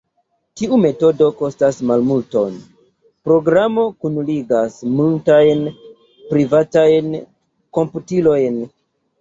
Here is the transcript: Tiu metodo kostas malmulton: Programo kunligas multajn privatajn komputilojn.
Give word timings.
Tiu 0.59 0.77
metodo 0.83 1.25
kostas 1.41 1.81
malmulton: 1.89 2.55
Programo 3.29 3.85
kunligas 4.05 4.79
multajn 4.97 5.63
privatajn 6.33 7.15
komputilojn. 7.81 8.61